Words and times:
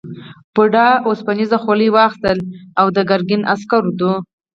بوډا 0.53 0.87
اوسپنيزه 1.07 1.57
خولۍ 1.63 1.89
واخیسته 1.95 2.29
دا 2.35 2.83
د 2.95 2.97
ګرګین 3.09 3.41
عسکرو 3.53 3.91
ده. 3.99 4.11